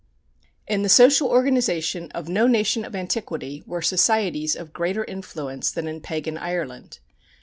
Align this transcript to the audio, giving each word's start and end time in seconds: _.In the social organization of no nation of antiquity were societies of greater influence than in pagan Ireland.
_.In 0.67 0.81
the 0.81 0.89
social 0.89 1.27
organization 1.29 2.09
of 2.13 2.27
no 2.27 2.47
nation 2.47 2.83
of 2.85 2.95
antiquity 2.95 3.61
were 3.67 3.83
societies 3.83 4.55
of 4.55 4.73
greater 4.73 5.03
influence 5.05 5.69
than 5.69 5.87
in 5.87 6.01
pagan 6.01 6.39
Ireland. 6.39 6.97